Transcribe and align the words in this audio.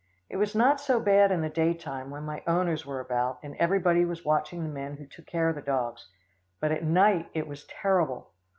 It 0.31 0.37
was 0.37 0.55
not 0.55 0.79
so 0.81 0.99
bad 0.99 1.31
in 1.31 1.41
the 1.41 1.47
day 1.49 1.75
time, 1.75 2.09
when 2.09 2.23
my 2.23 2.41
owners 2.47 2.87
were 2.87 2.99
about, 2.99 3.37
and 3.43 3.55
everybody 3.57 4.03
was 4.03 4.25
watching 4.25 4.63
the 4.63 4.67
men 4.67 4.97
who 4.97 5.05
took 5.05 5.27
care 5.27 5.47
of 5.49 5.53
the 5.53 5.61
dogs; 5.61 6.07
but 6.59 6.71
at 6.71 6.83
night 6.83 7.29
it 7.35 7.47
was 7.47 7.65
terrible. 7.65 8.31